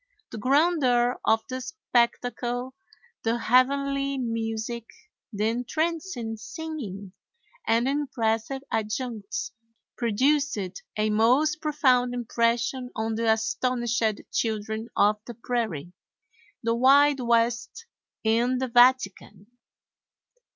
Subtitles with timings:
[0.31, 2.73] The grandeur of the spectacle,
[3.21, 4.87] the heavenly music,
[5.31, 7.13] the entrancing singing,
[7.67, 9.51] and impressive adjuncts
[9.95, 10.57] produced
[10.97, 14.01] a most profound impression on the astonished
[14.31, 15.93] children of the prairie.
[16.63, 17.85] The Wild West
[18.23, 19.45] in the Vatican!